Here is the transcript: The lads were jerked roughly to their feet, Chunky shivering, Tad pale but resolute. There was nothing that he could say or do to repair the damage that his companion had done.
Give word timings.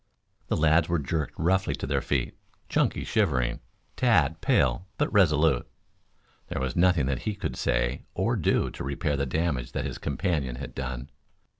The 0.47 0.57
lads 0.57 0.89
were 0.89 0.97
jerked 0.97 1.35
roughly 1.37 1.75
to 1.75 1.85
their 1.85 2.01
feet, 2.01 2.35
Chunky 2.69 3.03
shivering, 3.03 3.59
Tad 3.95 4.41
pale 4.41 4.87
but 4.97 5.13
resolute. 5.13 5.67
There 6.47 6.59
was 6.59 6.75
nothing 6.75 7.05
that 7.05 7.19
he 7.19 7.35
could 7.35 7.55
say 7.55 8.01
or 8.15 8.35
do 8.35 8.71
to 8.71 8.83
repair 8.83 9.15
the 9.15 9.27
damage 9.27 9.73
that 9.73 9.85
his 9.85 9.99
companion 9.99 10.55
had 10.55 10.73
done. 10.73 11.09